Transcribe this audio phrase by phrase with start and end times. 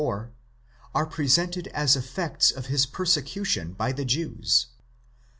[0.01, 0.31] 54)
[0.95, 4.65] are presented as effects of his persecution by the Jews.